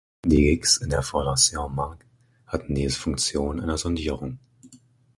Die 0.25 0.37
Gigs 0.41 0.77
in 0.77 0.89
der 0.89 1.03
Fondation 1.03 1.75
Maeght 1.75 1.99
hatten 2.47 2.73
die 2.73 2.89
Funktion 2.89 3.61
einer 3.61 3.77
Sondierung. 3.77 4.39